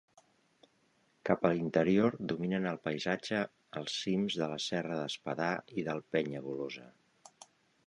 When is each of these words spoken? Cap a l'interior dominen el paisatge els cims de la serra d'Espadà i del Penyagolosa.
Cap 1.29 1.43
a 1.49 1.51
l'interior 1.51 2.17
dominen 2.31 2.65
el 2.71 2.79
paisatge 2.87 3.43
els 3.83 3.99
cims 4.07 4.39
de 4.41 4.49
la 4.55 4.57
serra 4.71 4.99
d'Espadà 5.03 5.53
i 5.83 5.87
del 5.91 6.05
Penyagolosa. 6.17 6.91